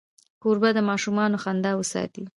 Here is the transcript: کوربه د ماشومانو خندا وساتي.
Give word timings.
کوربه 0.43 0.69
د 0.73 0.79
ماشومانو 0.89 1.41
خندا 1.43 1.71
وساتي. 1.75 2.23